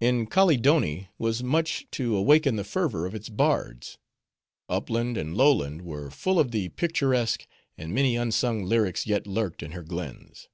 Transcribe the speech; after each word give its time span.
In 0.00 0.26
Kaleedoni 0.26 1.06
was 1.18 1.44
much 1.44 1.86
to 1.92 2.16
awaken 2.16 2.56
the 2.56 2.64
fervor 2.64 3.06
of 3.06 3.14
its 3.14 3.28
bards. 3.28 3.96
Upland 4.68 5.16
and 5.16 5.36
lowland 5.36 5.82
were 5.82 6.10
full 6.10 6.40
of 6.40 6.50
the 6.50 6.70
picturesque; 6.70 7.46
and 7.76 7.94
many 7.94 8.16
unsung 8.16 8.64
lyrics 8.64 9.06
yet 9.06 9.24
lurked 9.28 9.62
in 9.62 9.70
her 9.70 9.84
glens. 9.84 10.48